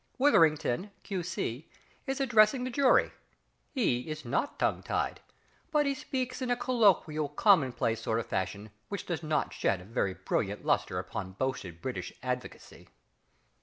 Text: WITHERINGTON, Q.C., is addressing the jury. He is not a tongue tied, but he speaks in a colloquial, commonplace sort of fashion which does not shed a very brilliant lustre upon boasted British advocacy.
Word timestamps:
WITHERINGTON, 0.17 0.89
Q.C., 1.03 1.69
is 2.07 2.19
addressing 2.19 2.63
the 2.63 2.71
jury. 2.71 3.11
He 3.69 4.09
is 4.09 4.25
not 4.25 4.55
a 4.55 4.57
tongue 4.57 4.81
tied, 4.81 5.19
but 5.71 5.85
he 5.85 5.93
speaks 5.93 6.41
in 6.41 6.49
a 6.49 6.55
colloquial, 6.55 7.29
commonplace 7.29 8.01
sort 8.01 8.19
of 8.19 8.25
fashion 8.25 8.71
which 8.89 9.05
does 9.05 9.21
not 9.21 9.53
shed 9.53 9.79
a 9.79 9.85
very 9.85 10.15
brilliant 10.15 10.65
lustre 10.65 10.97
upon 10.97 11.33
boasted 11.33 11.83
British 11.83 12.11
advocacy. 12.23 12.87